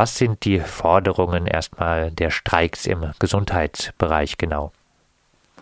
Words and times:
Was 0.00 0.16
sind 0.16 0.46
die 0.46 0.60
Forderungen 0.60 1.46
erstmal 1.46 2.10
der 2.10 2.30
Streiks 2.30 2.86
im 2.86 3.10
Gesundheitsbereich 3.18 4.38
genau? 4.38 4.72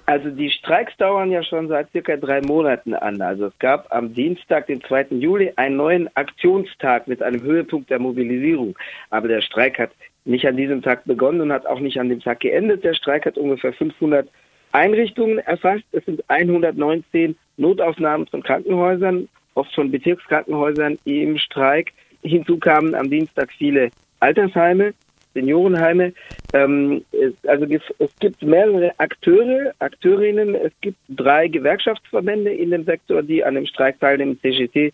Also 0.07 0.31
die 0.31 0.49
Streiks 0.49 0.97
dauern 0.97 1.33
ja 1.33 1.43
schon 1.43 1.67
seit 1.67 1.91
circa 1.91 2.17
drei 2.17 2.41
Monaten 2.43 2.95
an. 2.95 3.21
Also 3.21 3.47
es 3.47 3.59
gab 3.59 3.93
am 3.93 4.15
Dienstag, 4.15 4.69
den 4.69 4.81
2. 4.81 5.07
Juli, 5.19 5.53
einen 5.57 5.75
neuen 5.75 6.09
Aktionstag 6.17 7.09
mit 7.09 7.21
einem 7.21 7.43
Höhepunkt 7.43 7.91
der 7.91 7.99
Mobilisierung. 7.99 8.79
Aber 9.11 9.27
der 9.27 9.41
Streik 9.41 9.77
hat 9.77 9.91
nicht 10.25 10.47
an 10.47 10.57
diesem 10.57 10.83
Tag 10.83 11.05
begonnen 11.05 11.41
und 11.41 11.53
hat 11.53 11.67
auch 11.67 11.81
nicht 11.81 11.99
an 11.99 12.09
dem 12.09 12.21
Tag 12.21 12.39
geendet. 12.39 12.85
Der 12.85 12.95
Streik 12.95 13.27
hat 13.27 13.39
ungefähr 13.39 13.73
500 13.73 14.29
Einrichtungen 14.71 15.39
erfasst. 15.39 15.83
Es 15.91 16.05
sind 16.05 16.23
119 16.31 17.37
Notaufnahmen 17.57 18.29
von 18.29 18.45
Krankenhäusern, 18.45 19.29
oft 19.55 19.75
von 19.75 19.91
Bezirkskrankenhäusern 19.91 20.97
im 21.07 21.39
Streik. 21.39 21.93
Hinzu 22.23 22.59
kamen 22.59 22.95
am 22.95 23.11
Dienstag 23.11 23.51
viele 23.59 23.91
Altersheime, 24.21 24.95
Seniorenheime. 25.35 26.13
Ähm, 26.53 27.05
es, 27.13 27.33
also 27.47 27.67
es 27.99 28.11
gibt 28.19 28.43
mehrere 28.43 28.93
Akteure, 28.99 29.73
Akteurinnen. 29.79 30.55
Es 30.55 30.73
gibt 30.81 30.99
drei 31.09 31.49
Gewerkschaftsverbände 31.49 32.51
in 32.53 32.71
dem 32.71 32.85
Sektor, 32.85 33.23
die 33.23 33.45
an 33.45 33.55
dem 33.55 33.67
Streik 33.67 34.01
teilnehmen, 34.01 34.39
CGT, 34.41 34.93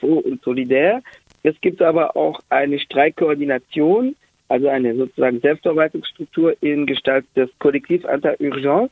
FO 0.00 0.18
und 0.18 0.42
Solidär. 0.42 1.02
Es 1.42 1.54
gibt 1.60 1.80
aber 1.80 2.16
auch 2.16 2.40
eine 2.48 2.78
Streikkoordination, 2.78 4.16
also 4.48 4.68
eine 4.68 4.94
sozusagen 4.96 5.40
Selbstverwaltungsstruktur 5.40 6.56
in 6.60 6.86
Gestalt 6.86 7.24
des 7.36 7.48
Kollektiv 7.58 8.04
Anti-Urgence. 8.04 8.90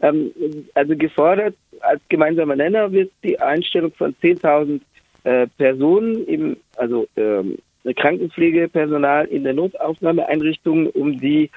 Ähm, 0.00 0.30
also 0.74 0.96
gefordert 0.96 1.54
als 1.80 2.00
gemeinsamer 2.08 2.56
Nenner 2.56 2.92
wird 2.92 3.10
die 3.22 3.38
Einstellung 3.40 3.92
von 3.92 4.14
10.000 4.22 4.80
äh, 5.24 5.46
Personen 5.58 6.24
im, 6.26 6.56
also 6.76 7.08
ähm, 7.16 7.58
Krankenpflegepersonal 7.94 9.26
in 9.26 9.44
der 9.44 9.54
Notaufnahmeeinrichtung, 9.54 10.88
um 10.90 11.18
die 11.20 11.50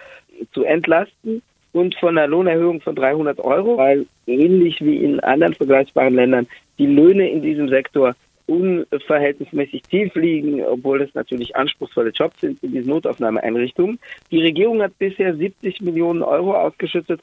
zu 0.54 0.64
entlasten 0.64 1.42
und 1.72 1.96
von 1.96 2.18
einer 2.18 2.28
Lohnerhöhung 2.28 2.82
von 2.82 2.96
300 2.96 3.40
Euro, 3.40 3.78
weil 3.78 4.06
ähnlich 4.28 4.80
wie 4.82 4.98
in 4.98 5.20
anderen 5.20 5.54
vergleichbaren 5.54 6.16
Ländern 6.16 6.48
die 6.78 6.88
Löhne 6.88 7.30
in 7.30 7.42
diesem 7.42 7.70
Sektor 7.70 8.16
unverhältnismäßig 8.48 9.84
tief 9.84 10.16
liegen, 10.16 10.64
obwohl 10.64 11.02
es 11.02 11.14
natürlich 11.14 11.56
anspruchsvolle 11.56 12.10
Jobs 12.10 12.42
sind 12.42 12.62
in 12.64 12.72
diesen 12.72 12.90
Notaufnahmeeinrichtungen. 12.90 14.00
Die 14.32 14.42
Regierung 14.42 14.82
hat 14.82 14.98
bisher 14.98 15.36
70 15.36 15.82
Millionen 15.82 16.24
Euro 16.24 16.56
ausgeschüttet 16.56 17.22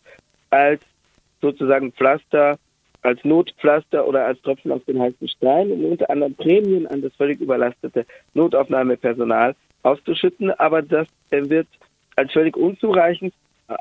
als 0.51 0.81
sozusagen 1.41 1.93
Pflaster 1.93 2.59
als 3.07 3.25
Notpflaster 3.25 4.07
oder 4.07 4.27
als 4.27 4.41
Tropfen 4.43 4.73
auf 4.73 4.85
den 4.85 5.01
heißen 5.01 5.29
Stein, 5.29 5.71
um 5.71 5.85
unter 5.85 6.11
anderem 6.11 6.35
Prämien 6.35 6.87
an 6.87 7.03
das 7.03 7.15
völlig 7.15 7.41
überlastete 7.41 8.05
Notaufnahmepersonal 8.35 9.55
auszuschütten. 9.83 10.51
Aber 10.53 10.83
das 10.83 11.07
wird 11.31 11.69
als 12.17 12.33
völlig 12.33 12.57
unzureichend 12.57 13.33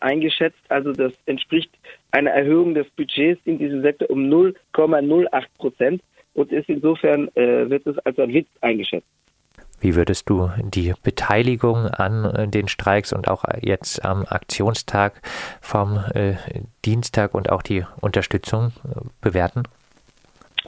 eingeschätzt. 0.02 0.59
Also 0.70 0.92
das 0.94 1.14
entspricht 1.26 1.72
einer 2.12 2.31
Erhöhung 2.31 2.73
des 2.73 2.88
Budgets 2.92 3.42
in 3.46 3.58
diesem 3.58 3.81
Sektor 3.81 4.09
um 4.09 4.30
0,08 4.30 5.46
Prozent 5.58 6.02
und 6.34 6.52
ist 6.52 6.70
insofern 6.70 7.30
äh, 7.36 7.70
wird 7.70 7.88
es 7.88 7.98
als 8.00 8.20
ein 8.20 8.34
Witz 8.34 8.48
eingeschätzt. 8.62 9.08
Wie 9.80 9.95
würdest 9.95 10.30
du 10.30 10.50
die 10.64 10.94
Beteiligung 11.04 11.88
an 11.88 12.26
äh, 12.26 12.48
den 12.48 12.68
Streiks 12.68 13.14
und 13.14 13.28
auch 13.28 13.44
jetzt 13.62 14.04
am 14.04 14.26
Aktionstag 14.28 15.22
vom 15.62 16.04
äh, 16.14 16.36
Dienstag 16.86 17.34
und 17.34 17.52
auch 17.52 17.62
die 17.62 17.86
Unterstützung 18.02 18.72
äh, 18.84 19.02
bewerten? 19.22 19.64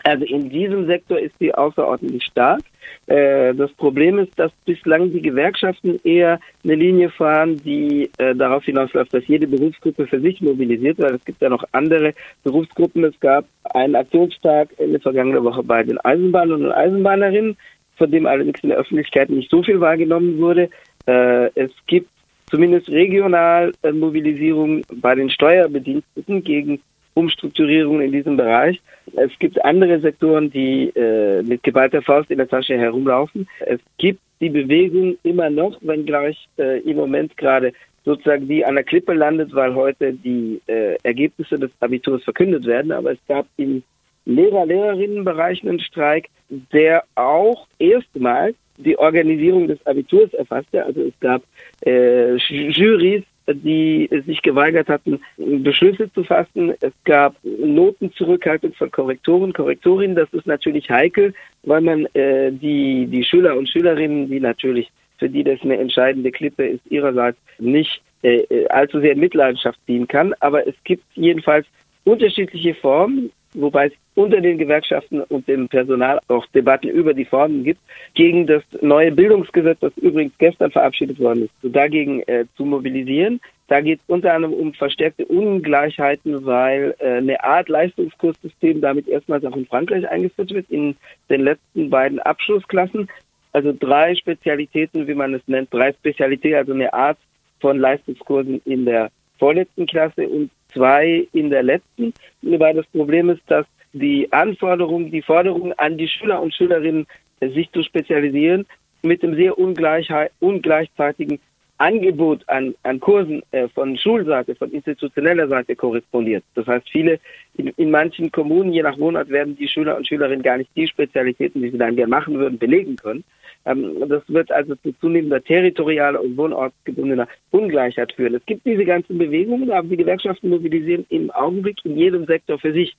Also 0.03 0.25
in 0.25 0.49
diesem 0.49 0.85
Sektor 0.85 1.19
ist 1.19 1.37
sie 1.39 1.53
außerordentlich 1.53 2.23
stark. 2.23 2.61
Äh, 3.07 3.53
das 3.55 3.71
Problem 3.73 4.19
ist, 4.19 4.37
dass 4.37 4.51
bislang 4.65 5.11
die 5.11 5.21
Gewerkschaften 5.21 5.99
eher 6.03 6.39
eine 6.63 6.75
Linie 6.75 7.09
fahren, 7.09 7.57
die 7.57 8.09
äh, 8.17 8.35
darauf 8.35 8.63
hinausläuft, 8.65 9.13
dass 9.13 9.27
jede 9.27 9.47
Berufsgruppe 9.47 10.07
für 10.07 10.19
sich 10.19 10.41
mobilisiert, 10.41 10.99
weil 10.99 11.15
es 11.15 11.25
gibt 11.25 11.41
ja 11.41 11.49
noch 11.49 11.63
andere 11.71 12.13
Berufsgruppen. 12.43 13.03
Es 13.05 13.19
gab 13.19 13.45
einen 13.63 13.95
Aktionstag 13.95 14.69
in 14.77 14.91
der 14.91 15.01
vergangenen 15.01 15.43
Woche 15.43 15.63
bei 15.63 15.83
den 15.83 15.97
Eisenbahnern 15.99 16.65
und 16.65 16.71
Eisenbahnerinnen 16.71 17.57
von 17.97 18.11
dem 18.11 18.25
allerdings 18.25 18.61
in 18.61 18.69
der 18.69 18.77
Öffentlichkeit 18.77 19.29
nicht 19.29 19.49
so 19.49 19.63
viel 19.63 19.79
wahrgenommen 19.79 20.39
wurde. 20.39 20.69
Äh, 21.05 21.49
es 21.55 21.71
gibt 21.87 22.09
zumindest 22.49 22.89
regional 22.89 23.73
äh, 23.83 23.91
Mobilisierung 23.91 24.83
bei 24.95 25.15
den 25.15 25.29
Steuerbediensteten 25.29 26.43
gegen 26.43 26.81
Umstrukturierungen 27.13 28.01
in 28.03 28.11
diesem 28.11 28.37
Bereich. 28.37 28.79
Es 29.15 29.31
gibt 29.39 29.63
andere 29.65 29.99
Sektoren, 29.99 30.51
die 30.51 30.89
äh, 30.95 31.41
mit 31.41 31.63
geballter 31.63 32.01
Faust 32.01 32.29
in 32.29 32.37
der 32.37 32.47
Tasche 32.47 32.77
herumlaufen. 32.77 33.47
Es 33.65 33.79
gibt 33.97 34.19
die 34.39 34.49
Bewegung 34.49 35.17
immer 35.23 35.49
noch, 35.49 35.77
wenngleich 35.81 36.47
äh, 36.59 36.79
im 36.81 36.97
Moment 36.97 37.35
gerade 37.35 37.73
sozusagen 38.05 38.47
die 38.47 38.63
an 38.63 38.75
der 38.75 38.83
Klippe 38.83 39.13
landet, 39.13 39.53
weil 39.53 39.73
heute 39.73 40.13
die 40.13 40.61
äh, 40.67 40.95
Ergebnisse 41.03 41.57
des 41.57 41.71
Abiturs 41.79 42.23
verkündet 42.23 42.65
werden. 42.65 42.91
Aber 42.91 43.11
es 43.11 43.19
gab 43.27 43.47
im 43.57 43.83
Lehrer-Lehrerinnenbereich 44.27 45.63
einen 45.63 45.79
Streik, 45.79 46.29
der 46.49 47.03
auch 47.15 47.67
erstmals 47.79 48.55
die 48.77 48.97
Organisierung 48.97 49.67
des 49.67 49.83
Abiturs 49.85 50.33
erfasste. 50.33 50.85
Also 50.85 51.01
es 51.01 51.19
gab 51.19 51.41
äh, 51.85 52.35
Jurys, 52.35 53.23
die 53.49 54.09
sich 54.25 54.41
geweigert 54.41 54.89
hatten, 54.89 55.21
Beschlüsse 55.37 56.11
zu 56.13 56.23
fassen. 56.23 56.73
Es 56.81 56.93
gab 57.05 57.35
Notenzurückhaltung 57.43 58.73
von 58.73 58.91
Korrektoren, 58.91 59.53
Korrektorinnen. 59.53 60.15
Das 60.15 60.31
ist 60.33 60.45
natürlich 60.45 60.89
heikel, 60.89 61.33
weil 61.63 61.81
man 61.81 62.05
äh, 62.13 62.51
die, 62.51 63.07
die 63.07 63.23
Schüler 63.23 63.57
und 63.57 63.69
Schülerinnen, 63.69 64.29
die 64.29 64.39
natürlich 64.39 64.91
für 65.17 65.29
die 65.29 65.43
das 65.43 65.61
eine 65.61 65.77
entscheidende 65.77 66.31
Klippe 66.31 66.67
ist, 66.67 66.81
ihrerseits 66.89 67.39
nicht 67.57 68.01
äh, 68.21 68.41
äh 68.49 68.67
allzu 68.67 68.99
sehr 68.99 69.13
in 69.13 69.19
Mitleidenschaft 69.19 69.79
ziehen 69.85 70.07
kann. 70.07 70.33
Aber 70.41 70.67
es 70.67 70.75
gibt 70.83 71.03
jedenfalls 71.15 71.65
unterschiedliche 72.03 72.75
Formen 72.75 73.31
wobei 73.61 73.87
es 73.87 73.93
unter 74.15 74.41
den 74.41 74.57
Gewerkschaften 74.57 75.21
und 75.21 75.47
dem 75.47 75.67
Personal 75.67 76.19
auch 76.27 76.45
Debatten 76.47 76.87
über 76.87 77.13
die 77.13 77.25
Formen 77.25 77.63
gibt, 77.63 77.81
gegen 78.13 78.47
das 78.47 78.63
neue 78.81 79.11
Bildungsgesetz, 79.11 79.79
das 79.79 79.95
übrigens 79.97 80.33
gestern 80.37 80.71
verabschiedet 80.71 81.19
worden 81.19 81.43
ist, 81.43 81.53
so 81.61 81.69
dagegen 81.69 82.21
äh, 82.23 82.45
zu 82.55 82.65
mobilisieren. 82.65 83.39
Da 83.67 83.81
geht 83.81 83.99
es 83.99 84.05
unter 84.07 84.33
anderem 84.33 84.53
um 84.53 84.73
verstärkte 84.73 85.25
Ungleichheiten, 85.25 86.45
weil 86.45 86.95
äh, 86.99 87.17
eine 87.17 87.43
Art 87.43 87.67
Leistungskurssystem 87.67 88.79
damit 88.81 89.07
erstmals 89.07 89.43
auch 89.43 89.55
in 89.55 89.65
Frankreich 89.65 90.07
eingeführt 90.09 90.51
wird, 90.51 90.69
in 90.69 90.95
den 91.29 91.41
letzten 91.41 91.89
beiden 91.89 92.19
Abschlussklassen. 92.19 93.09
Also 93.51 93.73
drei 93.77 94.15
Spezialitäten, 94.15 95.07
wie 95.07 95.15
man 95.15 95.33
es 95.33 95.41
nennt, 95.47 95.73
drei 95.73 95.91
Spezialitäten, 95.91 96.57
also 96.57 96.73
eine 96.73 96.93
Art 96.93 97.17
von 97.59 97.77
Leistungskursen 97.77 98.61
in 98.65 98.85
der 98.85 99.09
vorletzten 99.37 99.85
Klasse 99.85 100.27
und 100.27 100.49
zwei 100.77 101.27
in 101.33 101.49
der 101.49 101.63
letzten. 101.63 102.13
Weil 102.41 102.75
das 102.75 102.85
Problem 102.87 103.29
ist, 103.29 103.41
dass 103.47 103.65
die 103.93 104.31
Anforderungen, 104.31 105.11
die 105.11 105.21
Forderungen 105.21 105.73
an 105.73 105.97
die 105.97 106.07
Schüler 106.07 106.41
und 106.41 106.53
Schülerinnen, 106.53 107.07
sich 107.39 107.71
zu 107.71 107.83
spezialisieren, 107.83 108.65
mit 109.03 109.21
dem 109.21 109.35
sehr 109.35 109.57
ungleichzeitigen 109.59 111.39
Angebot 111.77 112.43
an, 112.47 112.73
an 112.83 112.99
Kursen 112.99 113.43
äh, 113.51 113.67
von 113.67 113.95
Schulseite, 113.97 114.55
von 114.55 114.71
institutioneller 114.71 115.47
Seite 115.47 115.75
korrespondiert. 115.75 116.43
Das 116.55 116.65
heißt, 116.65 116.89
viele 116.89 117.19
in, 117.55 117.67
in 117.77 117.91
manchen 117.91 118.31
Kommunen, 118.31 118.73
je 118.73 118.81
nach 118.81 118.97
Wohnort, 118.97 119.29
werden 119.29 119.55
die 119.55 119.67
Schüler 119.67 119.95
und 119.95 120.07
Schülerinnen 120.07 120.41
gar 120.41 120.57
nicht 120.57 120.71
die 120.75 120.87
Spezialitäten, 120.87 121.61
die 121.61 121.69
sie 121.69 121.77
dann 121.77 121.95
gerne 121.95 122.09
machen 122.09 122.39
würden, 122.39 122.57
belegen 122.57 122.95
können. 122.95 123.23
Ähm, 123.67 124.07
das 124.07 124.23
wird 124.27 124.51
also 124.51 124.75
zu 124.75 124.93
zunehmender 124.99 125.43
territorialer 125.43 126.21
und 126.21 126.37
wohnortsgebundener 126.37 127.27
Ungleichheit 127.51 128.13
führen. 128.13 128.35
Es 128.35 128.45
gibt 128.45 128.65
diese 128.65 128.85
ganzen 128.85 129.17
Bewegungen, 129.17 129.69
aber 129.71 129.87
die 129.89 129.97
Gewerkschaften 129.97 130.49
mobilisieren 130.49 131.05
im 131.09 131.29
Augenblick 131.31 131.83
in 131.83 131.97
jedem 131.97 132.25
Sektor 132.25 132.57
für 132.57 132.71
sich. 132.71 132.95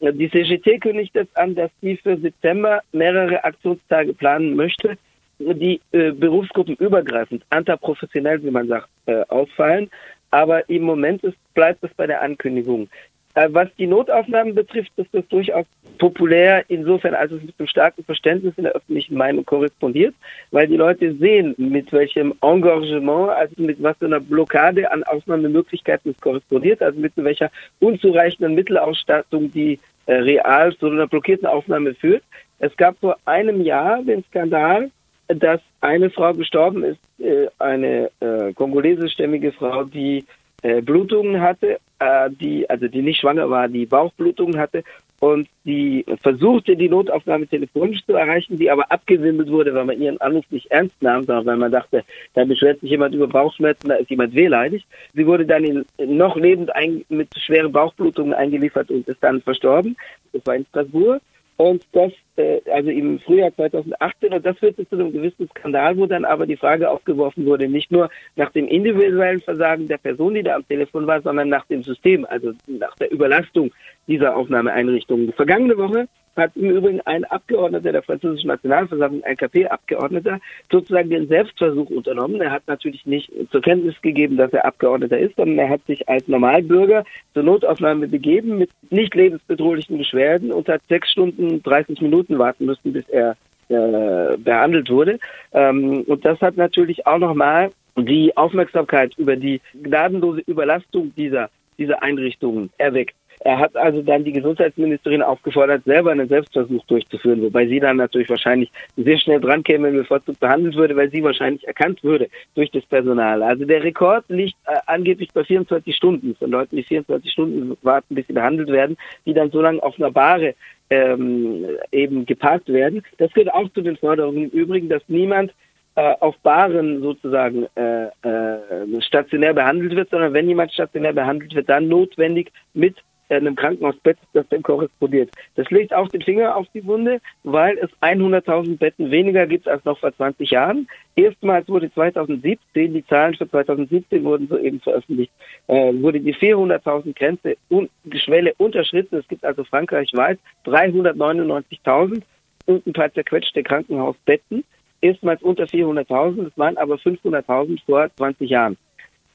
Die 0.00 0.30
CGT 0.30 0.80
kündigt 0.80 1.14
jetzt 1.14 1.36
an, 1.36 1.54
dass 1.54 1.70
sie 1.80 1.96
für 1.96 2.16
September 2.16 2.82
mehrere 2.92 3.42
Aktionstage 3.42 4.12
planen 4.12 4.54
möchte, 4.54 4.96
die 5.38 5.80
äh, 5.92 6.12
berufsgruppenübergreifend, 6.12 7.44
antaprofessionell, 7.50 8.42
wie 8.42 8.50
man 8.50 8.68
sagt, 8.68 8.88
äh, 9.06 9.22
ausfallen. 9.28 9.90
Aber 10.30 10.68
im 10.68 10.82
Moment 10.82 11.24
ist, 11.24 11.36
bleibt 11.54 11.82
es 11.82 11.92
bei 11.94 12.06
der 12.06 12.22
Ankündigung. 12.22 12.88
Äh, 13.34 13.48
was 13.50 13.68
die 13.78 13.86
Notaufnahmen 13.86 14.54
betrifft, 14.54 14.92
ist 14.96 15.08
das 15.12 15.26
durchaus 15.28 15.66
populär, 15.98 16.64
insofern 16.68 17.14
als 17.14 17.32
es 17.32 17.42
mit 17.42 17.54
einem 17.58 17.66
starken 17.66 18.04
Verständnis 18.04 18.54
in 18.56 18.64
der 18.64 18.72
öffentlichen 18.72 19.16
Meinung 19.16 19.44
korrespondiert, 19.44 20.14
weil 20.50 20.68
die 20.68 20.76
Leute 20.76 21.14
sehen, 21.14 21.54
mit 21.56 21.92
welchem 21.92 22.34
Engagement, 22.42 23.30
also 23.30 23.54
mit 23.56 23.82
was 23.82 23.96
für 23.98 24.06
einer 24.06 24.20
Blockade 24.20 24.90
an 24.90 25.02
Ausnahmemöglichkeiten 25.04 26.12
es 26.12 26.20
korrespondiert, 26.20 26.82
also 26.82 26.98
mit 26.98 27.12
welcher 27.16 27.50
unzureichenden 27.80 28.54
Mittelausstattung 28.54 29.50
die 29.50 29.78
äh, 30.06 30.14
real 30.14 30.74
zu 30.76 30.86
einer 30.86 31.06
blockierten 31.06 31.46
Aufnahme 31.46 31.94
führt. 31.94 32.22
Es 32.58 32.76
gab 32.76 32.98
vor 32.98 33.16
einem 33.24 33.62
Jahr 33.62 34.02
den 34.02 34.22
Skandal, 34.24 34.90
dass 35.28 35.60
eine 35.80 36.10
Frau 36.10 36.32
gestorben 36.34 36.84
ist, 36.84 37.00
äh, 37.18 37.48
eine 37.58 38.10
äh, 38.20 38.52
kongolesischstämmige 38.52 39.52
Frau, 39.52 39.84
die 39.84 40.24
äh, 40.62 40.82
Blutungen 40.82 41.40
hatte, 41.40 41.78
äh, 41.98 42.30
die, 42.30 42.68
also 42.68 42.88
die 42.88 43.02
nicht 43.02 43.20
schwanger 43.20 43.48
war, 43.50 43.68
die 43.68 43.86
Bauchblutungen 43.86 44.58
hatte 44.58 44.84
und 45.20 45.48
die 45.64 46.04
versuchte, 46.22 46.76
die 46.76 46.88
Notaufnahme 46.88 47.46
telefonisch 47.46 48.04
zu 48.04 48.12
erreichen, 48.14 48.58
die 48.58 48.70
aber 48.70 48.90
abgewimmelt 48.92 49.48
wurde, 49.50 49.74
weil 49.74 49.86
man 49.86 50.00
ihren 50.00 50.20
Anruf 50.20 50.44
nicht 50.50 50.70
ernst 50.70 51.00
nahm, 51.00 51.24
sondern 51.24 51.46
weil 51.46 51.56
man 51.56 51.72
dachte, 51.72 52.04
da 52.34 52.44
beschwert 52.44 52.80
sich 52.80 52.90
jemand 52.90 53.14
über 53.14 53.26
Bauchschmerzen, 53.26 53.88
da 53.88 53.94
ist 53.94 54.10
jemand 54.10 54.34
wehleidig. 54.34 54.84
Sie 55.14 55.26
wurde 55.26 55.46
dann 55.46 55.64
in, 55.64 55.84
noch 55.98 56.36
lebend 56.36 56.74
ein, 56.76 57.04
mit 57.08 57.28
schweren 57.38 57.72
Bauchblutungen 57.72 58.34
eingeliefert 58.34 58.90
und 58.90 59.08
ist 59.08 59.22
dann 59.22 59.40
verstorben. 59.40 59.96
Das 60.32 60.44
war 60.44 60.56
in 60.56 60.66
Strasbourg. 60.66 61.22
Und 61.56 61.86
das, 61.92 62.12
äh, 62.36 62.60
also 62.72 62.90
im 62.90 63.20
Frühjahr 63.20 63.54
2018, 63.54 64.32
und 64.32 64.44
das 64.44 64.58
führte 64.58 64.88
zu 64.88 64.96
einem 64.96 65.12
gewissen 65.12 65.48
Skandal, 65.50 65.96
wo 65.96 66.06
dann 66.06 66.24
aber 66.24 66.46
die 66.46 66.56
Frage 66.56 66.90
aufgeworfen 66.90 67.46
wurde, 67.46 67.68
nicht 67.68 67.92
nur 67.92 68.10
nach 68.34 68.50
dem 68.50 68.66
individuellen 68.66 69.40
Versagen 69.40 69.86
der 69.86 69.98
Person, 69.98 70.34
die 70.34 70.42
da 70.42 70.56
am 70.56 70.66
Telefon 70.66 71.06
war, 71.06 71.22
sondern 71.22 71.48
nach 71.48 71.64
dem 71.66 71.84
System, 71.84 72.26
also 72.28 72.52
nach 72.66 72.96
der 72.96 73.12
Überlastung 73.12 73.70
dieser 74.08 74.36
Aufnahmeeinrichtungen. 74.36 75.32
Vergangene 75.32 75.76
Woche 75.76 76.08
hat 76.36 76.52
im 76.56 76.70
Übrigen 76.70 77.00
ein 77.02 77.24
Abgeordneter 77.24 77.92
der 77.92 78.02
französischen 78.02 78.48
Nationalversammlung, 78.48 79.22
ein 79.24 79.36
KP-Abgeordneter, 79.36 80.40
sozusagen 80.70 81.10
den 81.10 81.28
Selbstversuch 81.28 81.90
unternommen. 81.90 82.40
Er 82.40 82.50
hat 82.50 82.62
natürlich 82.66 83.06
nicht 83.06 83.30
zur 83.50 83.62
Kenntnis 83.62 83.94
gegeben, 84.02 84.36
dass 84.36 84.52
er 84.52 84.64
Abgeordneter 84.64 85.18
ist, 85.18 85.36
sondern 85.36 85.58
er 85.58 85.68
hat 85.68 85.84
sich 85.86 86.08
als 86.08 86.26
Normalbürger 86.28 87.04
zur 87.32 87.42
Notaufnahme 87.42 88.08
begeben 88.08 88.58
mit 88.58 88.70
nicht 88.90 89.14
lebensbedrohlichen 89.14 89.98
Beschwerden 89.98 90.52
und 90.52 90.68
hat 90.68 90.82
sechs 90.88 91.10
Stunden, 91.10 91.62
30 91.62 92.00
Minuten 92.00 92.38
warten 92.38 92.66
müssen, 92.66 92.92
bis 92.92 93.08
er 93.08 93.36
äh, 93.68 94.36
behandelt 94.36 94.90
wurde. 94.90 95.18
Ähm, 95.52 96.02
und 96.06 96.24
das 96.24 96.40
hat 96.40 96.56
natürlich 96.56 97.06
auch 97.06 97.18
nochmal 97.18 97.70
die 97.96 98.36
Aufmerksamkeit 98.36 99.16
über 99.16 99.36
die 99.36 99.60
gnadenlose 99.82 100.42
Überlastung 100.46 101.12
dieser, 101.16 101.48
dieser 101.78 102.02
Einrichtungen 102.02 102.70
erweckt. 102.76 103.14
Er 103.44 103.58
hat 103.58 103.76
also 103.76 104.00
dann 104.00 104.24
die 104.24 104.32
Gesundheitsministerin 104.32 105.20
aufgefordert, 105.20 105.84
selber 105.84 106.10
einen 106.12 106.28
Selbstversuch 106.28 106.82
durchzuführen, 106.86 107.42
wobei 107.42 107.66
sie 107.66 107.78
dann 107.78 107.98
natürlich 107.98 108.30
wahrscheinlich 108.30 108.72
sehr 108.96 109.18
schnell 109.18 109.38
dran 109.38 109.62
käme, 109.62 109.88
wenn 109.88 109.96
bevorzugt 109.96 110.40
behandelt 110.40 110.76
würde, 110.76 110.96
weil 110.96 111.10
sie 111.10 111.22
wahrscheinlich 111.22 111.66
erkannt 111.68 112.02
würde 112.02 112.28
durch 112.54 112.70
das 112.70 112.86
Personal. 112.86 113.42
Also 113.42 113.66
der 113.66 113.84
Rekord 113.84 114.24
liegt 114.28 114.56
äh, 114.66 114.78
angeblich 114.86 115.28
bei 115.34 115.44
24 115.44 115.94
Stunden 115.94 116.34
von 116.36 116.50
Leuten, 116.50 116.74
die 116.76 116.84
24 116.84 117.30
Stunden 117.30 117.76
warten, 117.82 118.14
bis 118.14 118.26
sie 118.26 118.32
behandelt 118.32 118.70
werden, 118.70 118.96
die 119.26 119.34
dann 119.34 119.50
so 119.50 119.60
lange 119.60 119.82
auf 119.82 119.98
einer 119.98 120.10
Bahre 120.10 120.54
ähm, 120.88 121.66
eben 121.92 122.24
geparkt 122.24 122.72
werden. 122.72 123.02
Das 123.18 123.30
gehört 123.34 123.52
auch 123.52 123.68
zu 123.74 123.82
den 123.82 123.98
Forderungen 123.98 124.44
im 124.44 124.58
Übrigen, 124.58 124.88
dass 124.88 125.02
niemand 125.08 125.52
äh, 125.96 126.14
auf 126.20 126.34
Baren 126.38 127.02
sozusagen 127.02 127.66
äh, 127.76 128.06
äh, 128.06 129.02
stationär 129.02 129.52
behandelt 129.52 129.94
wird, 129.94 130.08
sondern 130.08 130.32
wenn 130.32 130.48
jemand 130.48 130.72
stationär 130.72 131.12
behandelt 131.12 131.54
wird, 131.54 131.68
dann 131.68 131.88
notwendig 131.88 132.50
mit 132.72 132.96
einem 133.28 133.56
Krankenhausbett, 133.56 134.18
das 134.32 134.46
dann 134.48 134.62
korrespondiert. 134.62 135.30
Das 135.56 135.70
legt 135.70 135.94
auch 135.94 136.08
den 136.08 136.22
Finger 136.22 136.56
auf 136.56 136.66
die 136.74 136.84
Wunde, 136.84 137.20
weil 137.42 137.78
es 137.78 137.90
100.000 138.00 138.78
Betten 138.78 139.10
weniger 139.10 139.46
gibt 139.46 139.68
als 139.68 139.84
noch 139.84 139.98
vor 139.98 140.14
20 140.14 140.50
Jahren. 140.50 140.86
Erstmals 141.16 141.68
wurde 141.68 141.92
2017, 141.92 142.94
die 142.94 143.06
Zahlen 143.06 143.34
für 143.34 143.48
2017 143.48 144.24
wurden 144.24 144.48
soeben 144.48 144.80
veröffentlicht, 144.80 145.32
äh, 145.68 145.92
wurde 145.94 146.20
die 146.20 146.34
400.000 146.34 147.14
Grenze 147.14 147.56
die 147.70 148.18
Schwelle 148.18 148.54
unterschritten. 148.58 149.16
Es 149.16 149.28
gibt 149.28 149.44
also 149.44 149.64
frankreichweit 149.64 150.38
399.000 150.64 152.22
und 152.66 152.86
ein 152.86 152.92
paar 152.92 153.12
zerquetschte 153.12 153.62
Krankenhausbetten. 153.62 154.64
Erstmals 155.00 155.42
unter 155.42 155.64
400.000, 155.64 156.48
es 156.48 156.58
waren 156.58 156.78
aber 156.78 156.94
500.000 156.96 157.78
vor 157.84 158.08
20 158.16 158.48
Jahren. 158.48 158.76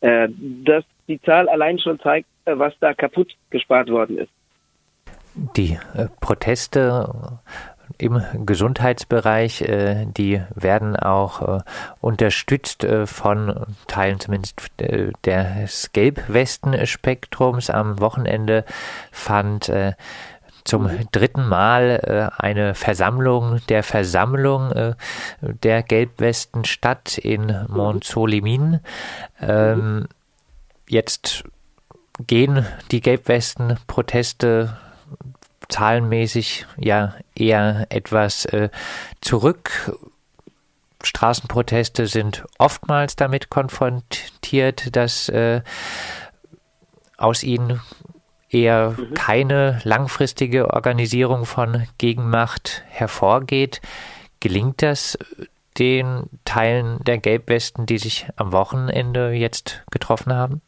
Äh, 0.01 0.30
das, 0.65 0.83
die 1.09 1.21
Zahl 1.23 1.50
allein 1.50 1.79
schon 1.79 2.00
zeigt, 2.00 2.27
äh, 2.45 2.57
was 2.57 2.73
da 2.79 2.94
kaputt 2.94 3.35
gespart 3.50 3.89
worden 3.89 4.19
ist. 4.19 4.31
Die 5.57 5.77
äh, 5.95 6.07
Proteste 6.21 7.39
im 7.97 8.21
Gesundheitsbereich, 8.45 9.65
die 9.67 10.41
werden 10.53 10.95
auch 10.95 11.63
unterstützt 12.00 12.85
von 13.06 13.65
Teilen 13.88 14.19
zumindest 14.19 14.61
des 14.77 15.91
Gelbwesten-Spektrums. 15.91 17.71
Am 17.71 18.00
Wochenende 18.00 18.63
fand 19.11 19.73
zum 20.65 20.89
dritten 21.11 21.50
Mal 21.50 22.31
eine 22.38 22.75
Versammlung 22.75 23.59
der 23.69 23.81
Versammlung 23.81 24.95
der 25.41 25.81
Gelbwesten 25.81 26.63
statt 26.65 27.17
in 27.17 27.65
Montsolimine. 27.69 28.81
Ähm, 29.41 30.07
jetzt 30.89 31.44
gehen 32.27 32.65
die 32.91 33.01
Gelbwesten-Proteste 33.01 34.77
zahlenmäßig 35.69 36.65
ja 36.77 37.15
eher 37.36 37.86
etwas 37.89 38.45
äh, 38.45 38.69
zurück. 39.21 39.95
Straßenproteste 41.01 42.07
sind 42.07 42.44
oftmals 42.57 43.15
damit 43.15 43.50
konfrontiert, 43.50 44.95
dass 44.95 45.30
äh, 45.30 45.62
aus 47.18 47.44
ihnen 47.44 47.80
eher 48.50 48.95
mhm. 48.97 49.13
keine 49.13 49.80
langfristige 49.83 50.74
Organisierung 50.74 51.45
von 51.45 51.88
Gegenmacht 51.97 52.83
hervorgeht. 52.89 53.80
Gelingt 54.39 54.81
das 54.81 55.18
den 55.77 56.24
Teilen 56.45 57.00
der 57.06 57.19
Gelbwesten, 57.19 57.85
die 57.85 58.00
sich 58.00 58.27
am 58.35 58.51
Wochenende 58.51 59.31
jetzt 59.31 59.83
getroffen 59.92 60.33
haben? 60.33 60.62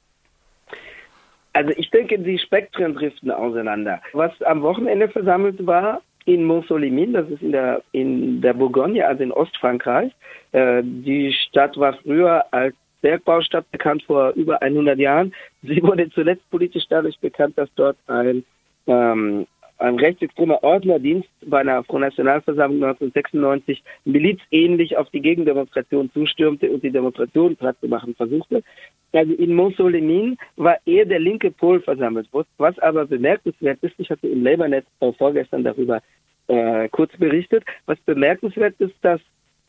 Also 1.53 1.71
ich 1.75 1.89
denke, 1.91 2.17
die 2.19 2.39
Spektren 2.39 2.95
driften 2.95 3.31
auseinander. 3.31 4.01
Was 4.13 4.31
am 4.43 4.61
Wochenende 4.61 5.09
versammelt 5.09 5.65
war 5.65 6.01
in 6.25 6.45
Montsolimine, 6.45 7.23
das 7.23 7.29
ist 7.29 7.41
in 7.41 7.51
der, 7.51 7.81
in 7.91 8.41
der 8.41 8.53
Bourgogne, 8.53 9.05
also 9.05 9.23
in 9.23 9.31
Ostfrankreich. 9.31 10.11
Äh, 10.51 10.81
die 10.83 11.33
Stadt 11.33 11.77
war 11.77 11.93
früher 12.03 12.45
als 12.51 12.75
Bergbaustadt 13.01 13.69
bekannt 13.71 14.03
vor 14.03 14.31
über 14.31 14.61
100 14.61 14.97
Jahren. 14.99 15.33
Sie 15.63 15.81
wurde 15.83 16.09
zuletzt 16.11 16.49
politisch 16.51 16.85
dadurch 16.89 17.19
bekannt, 17.19 17.57
dass 17.57 17.69
dort 17.75 17.97
ein 18.07 18.43
ähm, 18.87 19.47
ein 19.81 19.99
rechtsextremer 19.99 20.63
Ordnerdienst 20.63 21.29
bei 21.45 21.61
einer 21.61 21.83
Front 21.83 22.01
Nationalversammlung 22.01 22.83
1996 22.83 23.83
milizähnlich 24.05 24.95
auf 24.97 25.09
die 25.09 25.21
Gegendemonstration 25.21 26.11
zustürmte 26.11 26.69
und 26.69 26.83
die 26.83 26.91
Demonstration 26.91 27.55
platt 27.55 27.77
zu 27.81 27.87
machen 27.87 28.15
versuchte. 28.15 28.63
Also 29.11 29.33
in 29.33 29.55
Montsolenin 29.55 30.37
war 30.55 30.77
eher 30.85 31.05
der 31.05 31.19
linke 31.19 31.51
Pol 31.51 31.81
versammelt, 31.81 32.29
was 32.57 32.79
aber 32.79 33.05
bemerkenswert 33.05 33.79
ist, 33.81 33.95
ich 33.97 34.09
hatte 34.09 34.27
im 34.27 34.43
Labour-Netz 34.43 34.85
vorgestern 35.17 35.63
darüber 35.63 36.01
äh, 36.47 36.87
kurz 36.89 37.11
berichtet, 37.17 37.63
was 37.85 37.99
bemerkenswert 38.01 38.75
ist, 38.79 38.95
dass 39.01 39.19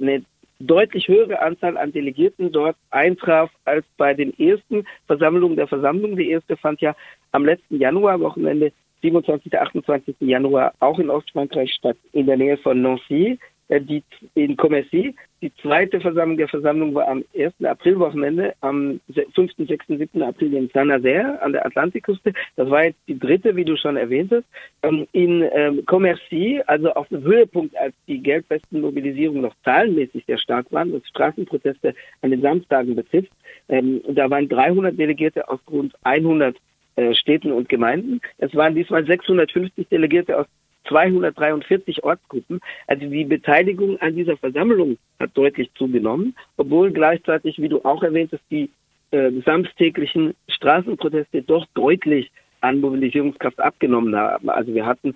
eine 0.00 0.24
deutlich 0.58 1.08
höhere 1.08 1.40
Anzahl 1.40 1.76
an 1.76 1.92
Delegierten 1.92 2.52
dort 2.52 2.76
eintraf 2.90 3.50
als 3.64 3.84
bei 3.96 4.14
den 4.14 4.38
ersten 4.38 4.84
Versammlungen 5.06 5.56
der 5.56 5.66
Versammlung. 5.66 6.16
Die 6.16 6.30
erste 6.30 6.56
fand 6.56 6.80
ja 6.80 6.94
am 7.32 7.44
letzten 7.44 7.78
Januarwochenende 7.78 8.72
27. 9.02 9.58
28. 9.58 10.16
Januar 10.20 10.72
auch 10.80 10.98
in 10.98 11.10
Ostfrankreich 11.10 11.72
statt, 11.72 11.96
in 12.12 12.26
der 12.26 12.36
Nähe 12.36 12.56
von 12.56 12.80
Nancy, 12.80 13.38
äh, 13.68 13.80
die, 13.80 14.02
in 14.34 14.56
Commercy. 14.56 15.14
Die 15.40 15.52
zweite 15.56 16.00
Versammlung 16.00 16.36
der 16.36 16.48
Versammlung 16.48 16.94
war 16.94 17.08
am 17.08 17.24
1. 17.36 17.64
Aprilwochenende, 17.64 18.54
am 18.60 19.00
5., 19.34 19.52
6., 19.56 19.86
7. 19.88 20.22
April 20.22 20.54
in 20.54 20.68
Saint-Nazaire 20.72 21.40
an 21.42 21.52
der 21.52 21.66
Atlantikküste. 21.66 22.32
Das 22.56 22.70
war 22.70 22.84
jetzt 22.84 23.00
die 23.08 23.18
dritte, 23.18 23.56
wie 23.56 23.64
du 23.64 23.76
schon 23.76 23.96
erwähnt 23.96 24.30
hast. 24.30 24.44
Ähm, 24.82 25.06
in 25.12 25.42
ähm, 25.52 25.84
Commercy, 25.86 26.62
also 26.66 26.92
auf 26.92 27.08
dem 27.08 27.22
Höhepunkt, 27.22 27.76
als 27.76 27.94
die 28.06 28.22
Geldwestenmobilisierung 28.22 29.40
noch 29.40 29.54
zahlenmäßig 29.64 30.24
sehr 30.26 30.38
stark 30.38 30.70
waren, 30.70 30.92
was 30.92 31.06
Straßenproteste 31.08 31.94
an 32.20 32.30
den 32.30 32.42
Samstagen 32.42 32.94
betrifft, 32.94 33.32
ähm, 33.68 34.02
da 34.08 34.28
waren 34.30 34.48
300 34.48 34.98
Delegierte 34.98 35.48
aus 35.48 35.60
rund 35.70 35.94
100 36.04 36.56
äh, 36.96 37.14
Städten 37.14 37.52
und 37.52 37.68
Gemeinden. 37.68 38.20
Es 38.38 38.54
waren 38.54 38.74
diesmal 38.74 39.04
650 39.04 39.88
Delegierte 39.88 40.38
aus 40.38 40.46
243 40.88 42.02
Ortsgruppen. 42.04 42.60
Also 42.86 43.06
die 43.06 43.24
Beteiligung 43.24 44.00
an 44.00 44.16
dieser 44.16 44.36
Versammlung 44.36 44.98
hat 45.18 45.30
deutlich 45.34 45.70
zugenommen, 45.74 46.34
obwohl 46.56 46.90
gleichzeitig, 46.90 47.58
wie 47.58 47.68
du 47.68 47.84
auch 47.84 48.02
erwähnt 48.02 48.32
hast, 48.32 48.42
die 48.50 48.70
äh, 49.12 49.30
samstäglichen 49.44 50.34
Straßenproteste 50.48 51.42
doch 51.42 51.66
deutlich 51.74 52.30
an 52.62 52.80
Mobilisierungskraft 52.80 53.58
abgenommen 53.60 54.14
haben. 54.16 54.48
Also 54.48 54.72
wir 54.74 54.86
hatten 54.86 55.14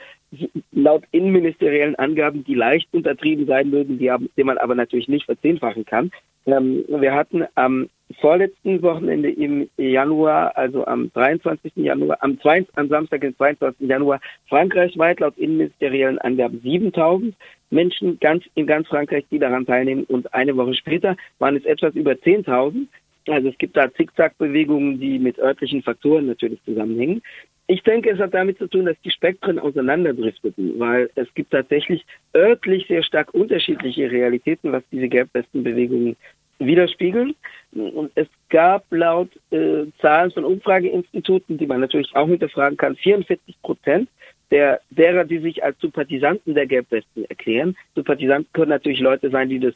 laut 0.73 1.05
innenministeriellen 1.13 1.95
Angaben, 1.95 2.45
die 2.45 2.55
leicht 2.55 2.89
untertrieben 2.93 3.47
sein 3.47 3.71
mögen, 3.71 3.99
die, 3.99 4.11
haben, 4.11 4.29
die 4.37 4.45
man 4.45 4.59
aber 4.59 4.75
natürlich 4.75 5.09
nicht 5.09 5.27
verzehnfachen 5.27 5.85
kann. 5.85 6.11
Ähm, 6.47 6.85
wir 6.89 7.13
hatten 7.13 7.45
am 7.57 7.89
vorletzten 8.21 8.81
Wochenende 8.83 9.31
im 9.31 9.69
Januar, 9.77 10.57
also 10.57 10.87
am 10.87 11.13
23. 11.13 11.73
Januar, 11.77 12.19
am, 12.21 12.41
2, 12.41 12.67
am 12.75 12.89
Samstag, 12.89 13.23
den 13.23 13.37
22. 13.37 13.89
Januar, 13.89 14.21
frankreichweit 14.49 15.21
laut 15.21 15.37
innenministeriellen 15.37 16.19
Angaben 16.19 16.61
7000 16.61 17.35
Menschen 17.71 18.21
ganz, 18.21 18.45
in 18.55 18.67
ganz 18.67 18.87
Frankreich, 18.87 19.25
die 19.31 19.41
daran 19.41 19.67
teilnehmen. 19.67 20.05
Und 20.05 20.33
eine 20.33 20.57
Woche 20.57 20.75
später 20.75 21.17
waren 21.41 21.57
es 21.57 21.65
etwas 21.65 21.95
über 21.95 22.13
10.000. 22.13 22.87
Also 23.29 23.49
es 23.49 23.59
gibt 23.59 23.77
da 23.77 23.93
Zickzackbewegungen, 23.93 25.01
die 25.01 25.19
mit 25.19 25.39
örtlichen 25.39 25.83
Faktoren 25.83 26.27
natürlich 26.27 26.63
zusammenhängen. 26.65 27.23
Ich 27.69 27.83
denke, 27.83 28.11
es 28.11 28.19
hat 28.21 28.33
damit 28.33 28.59
zu 28.59 28.69
tun, 28.69 28.85
dass 28.85 28.97
die 29.05 29.11
Spektren 29.11 29.59
auseinanderdrifteten, 29.59 30.79
weil 30.79 31.11
es 31.17 31.33
gibt 31.35 31.51
tatsächlich 31.51 32.07
örtlich 32.35 32.87
sehr 32.87 33.03
stark 33.03 33.35
unterschiedliche 33.35 34.11
Realitäten, 34.11 34.71
was 34.71 34.85
diese 34.93 35.09
Gelbwestenbewegungen 35.09 36.17
widerspiegeln. 36.59 37.35
Und 37.73 38.13
es 38.15 38.29
gab 38.51 38.85
laut 38.91 39.31
äh, 39.51 39.85
Zahlen 40.01 40.31
von 40.31 40.45
Umfrageinstituten, 40.45 41.59
die 41.59 41.67
man 41.67 41.81
natürlich 41.81 42.15
auch 42.15 42.29
hinterfragen 42.29 42.77
kann, 42.77 42.97
44 42.97 43.57
Prozent 43.63 44.09
der, 44.51 44.81
derer, 44.91 45.25
die 45.25 45.39
sich 45.39 45.65
als 45.65 45.79
Sympathisanten 45.81 46.55
der 46.55 46.67
Gelbwesten 46.67 47.25
erklären. 47.25 47.77
Sympathisanten 47.95 48.53
können 48.53 48.71
natürlich 48.71 49.01
Leute 49.01 49.31
sein, 49.31 49.49
die 49.49 49.59
das 49.59 49.75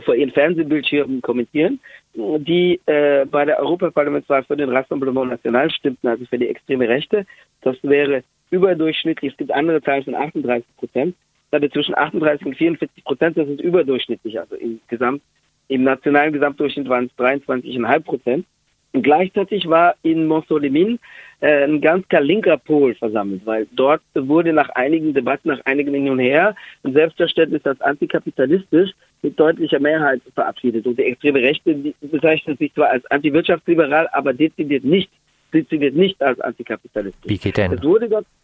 vor 0.00 0.14
ihren 0.14 0.30
Fernsehbildschirmen 0.30 1.22
kommentieren, 1.22 1.80
die 2.14 2.80
äh, 2.86 3.24
bei 3.26 3.44
der 3.44 3.58
Europaparlamentswahl 3.60 4.44
für 4.44 4.56
den 4.56 4.70
Rassemblement 4.70 5.30
National 5.30 5.70
stimmten, 5.70 6.08
also 6.08 6.24
für 6.26 6.38
die 6.38 6.48
extreme 6.48 6.88
Rechte. 6.88 7.26
Das 7.62 7.76
wäre 7.82 8.22
überdurchschnittlich. 8.50 9.32
Es 9.32 9.38
gibt 9.38 9.52
andere 9.52 9.82
Zahlen 9.82 10.04
von 10.04 10.14
38 10.14 10.76
Prozent. 10.76 11.14
Also 11.50 11.68
zwischen 11.68 11.96
38 11.96 12.46
und 12.46 12.56
44 12.56 13.04
Prozent, 13.04 13.38
das 13.38 13.48
ist 13.48 13.60
überdurchschnittlich. 13.60 14.38
Also 14.38 14.56
im 14.56 14.80
Gesamt, 14.88 15.22
im 15.68 15.84
nationalen 15.84 16.32
Gesamtdurchschnitt 16.32 16.88
waren 16.88 17.06
es 17.06 17.24
23,5 17.24 18.00
Prozent. 18.00 18.46
Und 18.92 19.02
gleichzeitig 19.02 19.68
war 19.68 19.94
in 20.02 20.26
Montsolemin 20.26 20.98
äh, 21.40 21.64
ein 21.64 21.80
ganz 21.80 22.08
klar 22.08 22.22
linker 22.22 22.56
Pol 22.56 22.94
versammelt, 22.94 23.42
weil 23.44 23.66
dort 23.72 24.02
wurde 24.14 24.52
nach 24.52 24.70
einigen 24.70 25.12
Debatten, 25.12 25.48
nach 25.48 25.60
einigen 25.66 25.92
Hin 25.92 26.10
und 26.10 26.18
Her 26.18 26.54
ein 26.84 26.94
Selbstverständnis 26.94 27.64
als 27.66 27.80
antikapitalistisch 27.80 28.92
mit 29.22 29.38
deutlicher 29.38 29.80
Mehrheit 29.80 30.20
verabschiedet. 30.34 30.86
Und 30.86 30.98
die 30.98 31.04
extreme 31.04 31.40
Rechte 31.40 31.74
bezeichnet 32.00 32.58
sich 32.58 32.72
zwar 32.74 32.90
als 32.90 33.04
antiwirtschaftsliberal, 33.10 34.08
aber 34.12 34.32
dezidiert 34.32 34.84
nicht 34.84 35.10
dezidiert 35.52 35.94
nicht 35.94 36.20
als 36.22 36.40
antikapitalistisch. 36.40 37.30
Wie 37.30 37.38
geht 37.38 37.56
denn, 37.56 37.80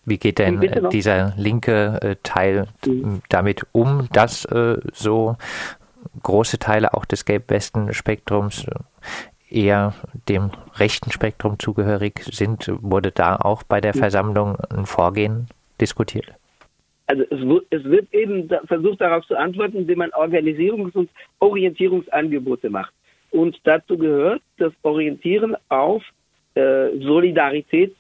wie 0.05 0.19
geht 0.19 0.39
denn 0.39 0.89
dieser 0.91 1.35
linke 1.37 1.99
äh, 2.01 2.17
Teil 2.23 2.69
mhm. 2.87 3.21
damit 3.29 3.67
um, 3.73 4.09
dass 4.13 4.45
äh, 4.47 4.79
so 4.93 5.37
große 6.23 6.59
Teile 6.59 6.95
auch 6.95 7.05
des 7.05 7.25
Gelbwesten-Spektrums 7.25 8.67
eher 9.51 9.95
dem 10.29 10.51
rechten 10.77 11.11
Spektrum 11.11 11.59
zugehörig 11.59 12.21
sind, 12.31 12.71
wurde 12.81 13.13
da 13.13 13.37
auch 13.37 13.63
bei 13.63 13.81
der 13.81 13.95
Versammlung 13.95 14.57
ein 14.71 14.87
Vorgehen 14.87 15.49
diskutiert? 15.81 16.27
Also 17.07 17.25
es 17.31 17.41
wird, 17.41 17.67
es 17.71 17.85
wird 17.85 18.13
eben 18.15 18.49
versucht 18.67 19.01
darauf 19.01 19.27
zu 19.27 19.37
antworten, 19.37 19.79
indem 19.79 19.99
man 19.99 20.11
Organisierungs- 20.11 20.97
und 20.97 21.11
Orientierungsangebote 21.39 22.71
macht. 22.71 22.93
Und 23.31 23.59
dazu 23.65 23.99
gehört 23.99 24.43
das 24.59 24.73
Orientieren 24.83 25.57
auf 25.69 26.03
äh, 26.55 26.97
Solidarität 27.01 27.95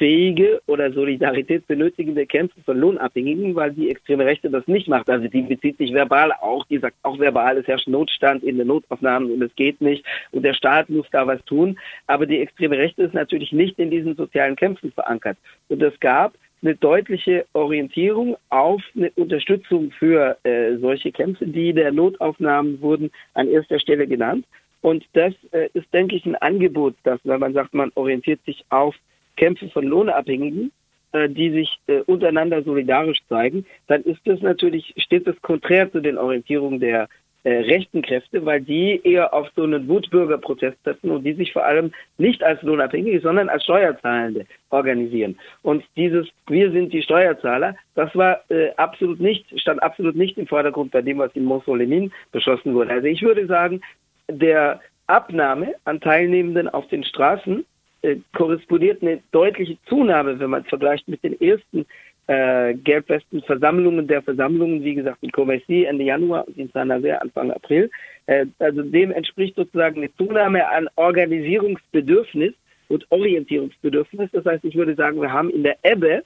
fähige 0.00 0.62
oder 0.66 0.90
Solidarität 0.92 1.66
benötigende 1.66 2.24
Kämpfe 2.24 2.60
von 2.62 2.78
Lohnabhängigen, 2.78 3.54
weil 3.54 3.72
die 3.72 3.90
extreme 3.90 4.24
Rechte 4.24 4.48
das 4.48 4.66
nicht 4.66 4.88
macht. 4.88 5.10
Also 5.10 5.28
die 5.28 5.42
bezieht 5.42 5.76
sich 5.76 5.92
verbal 5.92 6.32
auch, 6.32 6.64
die 6.66 6.78
sagt 6.78 6.96
auch 7.02 7.18
verbal, 7.18 7.58
es 7.58 7.66
herrscht 7.66 7.86
Notstand 7.86 8.42
in 8.42 8.56
den 8.56 8.66
Notaufnahmen 8.66 9.30
und 9.30 9.42
es 9.42 9.54
geht 9.56 9.80
nicht 9.80 10.04
und 10.32 10.42
der 10.42 10.54
Staat 10.54 10.88
muss 10.88 11.06
da 11.12 11.26
was 11.26 11.44
tun. 11.44 11.78
Aber 12.06 12.24
die 12.24 12.40
extreme 12.40 12.78
Rechte 12.78 13.02
ist 13.02 13.14
natürlich 13.14 13.52
nicht 13.52 13.78
in 13.78 13.90
diesen 13.90 14.16
sozialen 14.16 14.56
Kämpfen 14.56 14.90
verankert. 14.92 15.36
Und 15.68 15.82
es 15.82 15.98
gab 16.00 16.32
eine 16.62 16.74
deutliche 16.76 17.46
Orientierung 17.52 18.36
auf 18.50 18.82
eine 18.94 19.10
Unterstützung 19.12 19.90
für 19.92 20.36
äh, 20.42 20.76
solche 20.76 21.10
Kämpfe, 21.12 21.46
die 21.46 21.72
der 21.72 21.92
Notaufnahmen 21.92 22.80
wurden 22.80 23.10
an 23.34 23.48
erster 23.48 23.78
Stelle 23.78 24.06
genannt. 24.06 24.44
Und 24.82 25.04
das 25.12 25.34
äh, 25.52 25.68
ist, 25.74 25.92
denke 25.92 26.16
ich, 26.16 26.24
ein 26.26 26.36
Angebot, 26.36 26.94
dass, 27.02 27.20
wenn 27.24 27.40
man 27.40 27.52
sagt, 27.52 27.74
man 27.74 27.92
orientiert 27.94 28.40
sich 28.44 28.64
auf 28.70 28.94
Kämpfe 29.36 29.68
von 29.70 29.86
Lohnabhängigen, 29.86 30.72
äh, 31.12 31.28
die 31.28 31.50
sich 31.50 31.78
äh, 31.86 32.00
untereinander 32.00 32.62
solidarisch 32.62 33.20
zeigen, 33.28 33.66
dann 33.86 34.02
ist 34.02 34.20
das 34.24 34.40
natürlich, 34.40 34.94
steht 34.98 35.26
das 35.26 35.40
konträr 35.42 35.90
zu 35.90 36.00
den 36.00 36.18
Orientierungen 36.18 36.80
der 36.80 37.08
äh, 37.44 37.50
rechten 37.50 38.02
Kräfte, 38.02 38.44
weil 38.44 38.60
die 38.60 39.00
eher 39.02 39.32
auf 39.32 39.48
so 39.56 39.62
einen 39.62 39.88
Wutbürgerprotest 39.88 40.76
setzen 40.84 41.10
und 41.10 41.24
die 41.24 41.32
sich 41.32 41.52
vor 41.52 41.64
allem 41.64 41.92
nicht 42.18 42.42
als 42.42 42.60
Lohnabhängige, 42.62 43.20
sondern 43.20 43.48
als 43.48 43.64
Steuerzahlende 43.64 44.46
organisieren. 44.70 45.38
Und 45.62 45.84
dieses 45.96 46.28
Wir 46.48 46.70
sind 46.70 46.92
die 46.92 47.02
Steuerzahler, 47.02 47.76
das 47.94 48.14
war 48.14 48.40
äh, 48.50 48.70
absolut 48.76 49.20
nicht, 49.20 49.46
stand 49.58 49.82
absolut 49.82 50.16
nicht 50.16 50.36
im 50.36 50.46
Vordergrund 50.46 50.90
bei 50.90 51.02
dem, 51.02 51.18
was 51.18 51.34
in 51.34 51.44
Montsolemin 51.44 52.12
beschlossen 52.32 52.74
wurde. 52.74 52.90
Also 52.90 53.06
ich 53.06 53.22
würde 53.22 53.46
sagen, 53.46 53.80
der 54.28 54.80
Abnahme 55.06 55.74
an 55.84 56.00
Teilnehmenden 56.00 56.68
auf 56.68 56.86
den 56.88 57.04
Straßen 57.04 57.64
äh, 58.02 58.16
korrespondiert 58.34 59.02
eine 59.02 59.20
deutliche 59.32 59.76
Zunahme, 59.86 60.38
wenn 60.38 60.50
man 60.50 60.64
vergleicht 60.64 61.08
mit 61.08 61.22
den 61.22 61.40
ersten 61.40 61.86
äh, 62.30 62.74
Gelbwesten-Versammlungen 62.74 64.06
der 64.06 64.22
Versammlungen, 64.22 64.84
wie 64.84 64.94
gesagt, 64.94 65.18
in 65.22 65.32
Commercy 65.32 65.82
Ende 65.82 66.04
Januar 66.04 66.46
und 66.46 66.56
in 66.56 66.68
Saint-Nazaire 66.68 67.20
Anfang 67.20 67.50
April. 67.50 67.90
Äh, 68.26 68.46
also 68.60 68.82
dem 68.82 69.10
entspricht 69.10 69.56
sozusagen 69.56 69.96
eine 69.96 70.14
Zunahme 70.14 70.68
an 70.68 70.88
Organisierungsbedürfnis 70.94 72.52
und 72.88 73.04
Orientierungsbedürfnis. 73.10 74.30
Das 74.32 74.44
heißt, 74.44 74.64
ich 74.64 74.76
würde 74.76 74.94
sagen, 74.94 75.20
wir 75.20 75.32
haben 75.32 75.50
in 75.50 75.64
der 75.64 75.76
Ebbe 75.82 76.22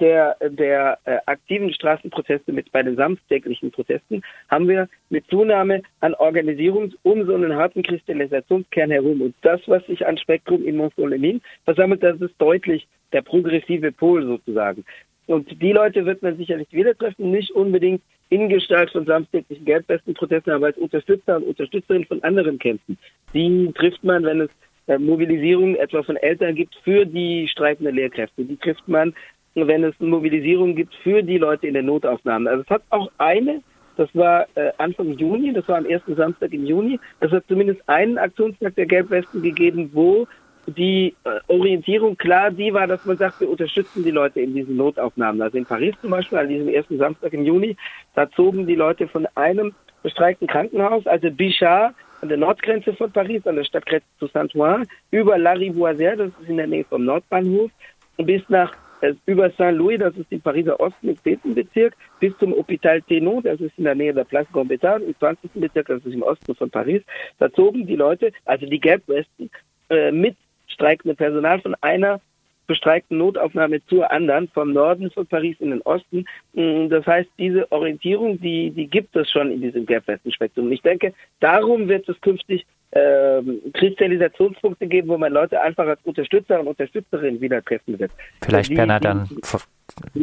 der, 0.00 0.36
der 0.40 0.98
äh, 1.04 1.18
aktiven 1.26 1.72
Straßenproteste 1.72 2.52
mit 2.52 2.72
bei 2.72 2.82
den 2.82 2.96
samstäglichen 2.96 3.70
Protesten 3.70 4.22
haben 4.48 4.66
wir 4.66 4.88
mit 5.10 5.26
Zunahme 5.28 5.82
an 6.00 6.14
Organisierung 6.14 6.92
um 7.04 7.24
so 7.24 7.34
einen 7.34 7.54
harten 7.54 7.84
Kristallisationskern 7.84 8.90
herum. 8.90 9.22
Und 9.22 9.36
das, 9.42 9.60
was 9.66 9.86
sich 9.86 10.04
an 10.04 10.18
Spektrum 10.18 10.66
in 10.66 10.76
Montsolemin 10.76 11.40
versammelt, 11.64 12.02
das 12.02 12.20
ist 12.20 12.34
deutlich 12.38 12.88
der 13.12 13.22
progressive 13.22 13.92
Pol 13.92 14.26
sozusagen. 14.26 14.84
Und 15.26 15.60
die 15.60 15.72
Leute 15.72 16.04
wird 16.06 16.22
man 16.22 16.36
sicherlich 16.36 16.72
wieder 16.72 16.96
treffen, 16.96 17.30
nicht 17.30 17.50
unbedingt 17.50 18.02
in 18.28 18.48
Gestalt 18.48 18.90
von 18.90 19.06
samstäglichen 19.06 19.64
Geldbestenprotesten, 19.64 20.52
aber 20.52 20.66
als 20.66 20.78
Unterstützer 20.78 21.36
und 21.36 21.44
Unterstützerin 21.44 22.04
von 22.04 22.22
anderen 22.22 22.58
Kämpfen. 22.58 22.98
Die 23.34 23.72
trifft 23.74 24.02
man, 24.04 24.24
wenn 24.24 24.40
es 24.42 24.50
äh, 24.86 24.98
Mobilisierung 24.98 25.76
etwa 25.76 26.02
von 26.02 26.16
Eltern 26.16 26.54
gibt 26.54 26.74
für 26.84 27.04
die 27.04 27.48
streikenden 27.48 27.94
Lehrkräfte. 27.94 28.44
Die 28.44 28.56
trifft 28.56 28.86
man, 28.88 29.14
wenn 29.54 29.84
es 29.84 29.98
Mobilisierung 29.98 30.74
gibt 30.74 30.94
für 30.96 31.22
die 31.22 31.38
Leute 31.38 31.66
in 31.66 31.74
den 31.74 31.86
Notaufnahmen. 31.86 32.46
Also 32.46 32.62
es 32.62 32.70
hat 32.70 32.82
auch 32.90 33.10
eine, 33.18 33.62
das 33.96 34.08
war 34.14 34.46
äh, 34.54 34.72
Anfang 34.78 35.12
Juni, 35.12 35.52
das 35.52 35.66
war 35.68 35.78
am 35.78 35.86
ersten 35.86 36.14
Samstag 36.14 36.52
im 36.52 36.66
Juni, 36.66 37.00
es 37.20 37.30
hat 37.30 37.44
zumindest 37.48 37.80
einen 37.88 38.18
Aktionstag 38.18 38.74
der 38.74 38.86
Gelbwesten 38.86 39.42
gegeben, 39.42 39.90
wo 39.92 40.26
die 40.66 41.14
äh, 41.24 41.40
Orientierung 41.48 42.16
klar 42.16 42.50
die 42.50 42.72
war, 42.72 42.86
dass 42.86 43.04
man 43.04 43.16
sagt, 43.16 43.40
wir 43.40 43.48
unterstützen 43.48 44.04
die 44.04 44.10
Leute 44.10 44.40
in 44.40 44.54
diesen 44.54 44.76
Notaufnahmen. 44.76 45.40
Also 45.40 45.58
in 45.58 45.66
Paris 45.66 45.94
zum 46.00 46.10
Beispiel, 46.10 46.38
an 46.38 46.48
diesem 46.48 46.68
ersten 46.68 46.98
Samstag 46.98 47.32
im 47.32 47.44
Juni, 47.44 47.76
da 48.14 48.30
zogen 48.30 48.66
die 48.66 48.74
Leute 48.74 49.06
von 49.08 49.26
einem 49.34 49.74
bestreikten 50.02 50.46
Krankenhaus, 50.46 51.06
also 51.06 51.30
Bichard, 51.30 51.94
an 52.22 52.28
der 52.28 52.38
Nordgrenze 52.38 52.94
von 52.94 53.12
Paris, 53.12 53.46
an 53.46 53.56
der 53.56 53.64
Stadtgrenze 53.64 54.06
zu 54.18 54.26
Saint-Ouen, 54.28 54.86
über 55.10 55.38
La 55.38 55.52
Rivoisière, 55.52 56.16
das 56.16 56.30
ist 56.40 56.48
in 56.48 56.56
der 56.56 56.66
Nähe 56.66 56.84
vom 56.84 57.04
Nordbahnhof, 57.04 57.70
bis 58.16 58.42
nach 58.48 58.72
äh, 59.02 59.14
über 59.26 59.50
Saint-Louis, 59.50 59.98
das 59.98 60.16
ist 60.16 60.30
im 60.30 60.40
Pariser 60.40 60.80
Osten 60.80 61.10
im 61.10 61.18
10. 61.18 61.54
Bezirk, 61.54 61.94
bis 62.20 62.36
zum 62.38 62.54
Hôpital 62.54 63.04
Tenon, 63.06 63.42
das 63.42 63.60
ist 63.60 63.76
in 63.76 63.84
der 63.84 63.94
Nähe 63.94 64.14
der 64.14 64.24
Place 64.24 64.46
Gambetta, 64.52 64.96
im 64.96 65.16
20. 65.18 65.50
Bezirk, 65.54 65.88
das 65.88 66.04
ist 66.04 66.14
im 66.14 66.22
Osten 66.22 66.54
von 66.54 66.70
Paris. 66.70 67.02
Da 67.38 67.52
zogen 67.52 67.86
die 67.86 67.96
Leute, 67.96 68.32
also 68.44 68.66
die 68.66 68.80
Gelbwesten, 68.80 69.50
äh, 69.90 70.10
mit 70.10 70.36
streikendem 70.68 71.16
Personal 71.16 71.60
von 71.60 71.74
einer 71.80 72.20
bestreikten 72.66 73.18
Notaufnahme 73.18 73.84
zur 73.86 74.10
anderen, 74.10 74.48
vom 74.48 74.72
Norden 74.72 75.10
von 75.10 75.26
Paris 75.26 75.56
in 75.60 75.70
den 75.70 75.82
Osten. 75.82 76.24
Mm, 76.54 76.88
das 76.88 77.06
heißt, 77.06 77.30
diese 77.38 77.70
Orientierung, 77.70 78.40
die, 78.40 78.70
die 78.70 78.86
gibt 78.86 79.14
es 79.16 79.30
schon 79.30 79.50
in 79.50 79.60
diesem 79.60 79.86
Gelbwesten-Spektrum. 79.86 80.70
Ich 80.72 80.82
denke, 80.82 81.14
darum 81.40 81.88
wird 81.88 82.08
es 82.08 82.20
künftig 82.20 82.66
ähm, 82.92 83.60
Kristallisationspunkte 83.74 84.86
geben, 84.86 85.08
wo 85.08 85.18
man 85.18 85.32
Leute 85.32 85.60
einfach 85.60 85.86
als 85.86 86.00
Unterstützer 86.04 86.60
und 86.60 86.68
Unterstützerin 86.68 87.40
wieder 87.40 87.62
treffen 87.62 87.98
wird. 87.98 88.12
Vielleicht, 88.42 88.74
Bernhard, 88.74 89.04
dann 89.04 89.28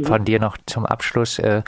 von 0.04 0.26
dir 0.26 0.40
noch 0.40 0.58
zum 0.66 0.86
Abschluss. 0.86 1.40
Äh, 1.40 1.62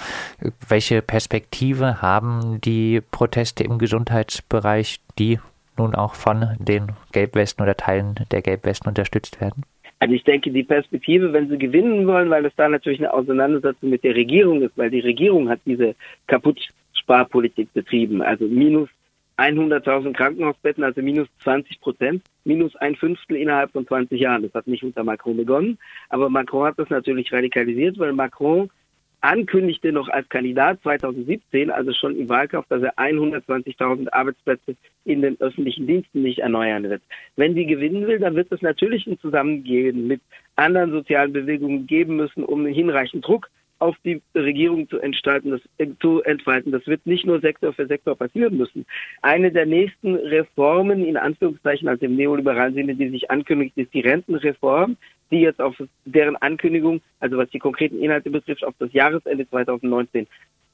welche 0.68 1.02
Perspektive 1.02 2.02
haben 2.02 2.60
die 2.62 3.02
Proteste 3.12 3.64
im 3.64 3.78
Gesundheitsbereich, 3.78 5.00
die 5.20 5.40
nun 5.78 5.96
auch 5.96 6.16
von 6.16 6.56
den 6.60 6.92
Gelbwesten 7.12 7.64
oder 7.64 7.76
Teilen 7.76 8.16
der 8.32 8.42
Gelbwesten 8.42 8.90
unterstützt 8.90 9.42
werden? 9.42 9.64
Also 10.00 10.14
ich 10.14 10.24
denke, 10.24 10.52
die 10.52 10.64
Perspektive, 10.64 11.32
wenn 11.34 11.50
sie 11.50 11.58
gewinnen 11.58 12.06
wollen, 12.06 12.30
weil 12.30 12.46
es 12.46 12.56
da 12.56 12.68
natürlich 12.68 13.00
eine 13.00 13.14
Auseinandersetzung 13.14 13.90
mit 13.90 14.04
der 14.04 14.16
Regierung 14.16 14.62
ist, 14.62 14.78
weil 14.78 14.90
die 14.90 15.00
Regierung 15.00 15.50
hat 15.50 15.60
diese 15.66 15.96
Kaputtsparpolitik 16.28 17.74
betrieben, 17.74 18.22
also 18.22 18.46
minus 18.46 18.90
100.000 19.38 20.14
Krankenhausbetten, 20.14 20.84
also 20.84 21.02
minus 21.02 21.28
20 21.40 21.82
Prozent, 21.82 22.24
minus 22.46 22.76
ein 22.78 22.96
Fünftel 22.96 23.38
innerhalb 23.38 23.72
von 23.72 23.86
20 23.86 24.20
Jahren. 24.20 24.44
Das 24.44 24.54
hat 24.54 24.68
nicht 24.68 24.84
unter 24.84 25.04
Macron 25.04 25.38
begonnen, 25.38 25.78
aber 26.10 26.30
Macron 26.30 26.68
hat 26.68 26.80
das 26.80 26.90
natürlich 26.90 27.34
radikalisiert, 27.34 28.00
weil 28.00 28.14
Macron 28.14 28.70
ankündigte 29.22 29.92
noch 29.92 30.08
als 30.10 30.28
Kandidat 30.30 30.82
2017, 30.84 31.72
also 31.72 31.94
schon 31.94 32.16
im 32.16 32.30
Wahlkampf, 32.30 32.68
dass 32.70 32.84
er 32.84 32.98
120.000 32.98 34.12
Arbeitsplätze 34.12 34.76
in 35.04 35.22
den 35.22 35.40
öffentlichen 35.40 35.88
Diensten 35.88 36.22
nicht 36.22 36.40
erneuern 36.40 36.84
wird. 36.84 37.02
Wenn 37.36 37.56
die 37.56 37.66
gewinnen 37.66 38.08
will, 38.08 38.20
dann 38.20 38.36
wird 38.36 38.52
es 38.52 38.62
natürlich 38.62 39.08
ein 39.08 39.20
Zusammengehen 39.20 40.08
mit 40.08 40.22
anderen 40.56 40.92
sozialen 40.92 41.34
Bewegungen 41.34 41.88
geben 41.88 42.16
müssen, 42.16 42.44
um 42.44 42.66
hinreichend 42.66 43.26
Druck 43.26 43.50
auf 43.80 43.96
die 44.04 44.22
Regierung 44.34 44.90
zu 44.90 45.00
entfalten, 45.00 45.52
das, 45.52 45.62
äh, 45.78 45.88
zu 46.00 46.22
entfalten. 46.24 46.72
Das 46.72 46.86
wird 46.88 47.06
nicht 47.06 47.26
nur 47.26 47.40
Sektor 47.42 47.74
für 47.74 47.88
Sektor 47.88 48.16
passieren 48.16 48.58
müssen. 48.58 48.86
Eine 49.22 49.52
der 49.52 49.66
nächsten 49.66 50.16
Reformen, 50.16 51.06
in 51.06 51.18
Anführungszeichen, 51.18 51.88
also 51.88 52.06
im 52.06 52.16
neoliberalen 52.16 52.74
Sinne, 52.74 52.96
die 52.96 53.10
sich 53.10 53.30
ankündigt, 53.30 53.78
ist 53.78 53.94
die 53.94 54.02
Rentenreform, 54.02 54.98
die 55.32 55.42
jetzt 55.42 55.62
auf 55.62 55.76
deren 56.06 56.36
Ankündigung, 56.38 57.02
also 57.20 57.38
was 57.38 57.50
die 57.50 57.60
konkreten 57.60 58.00
Inhalte 58.00 58.30
betrifft, 58.30 58.64
auf 58.64 58.76
das 58.80 58.94
Jahresende 58.94 59.48
2019 59.50 60.28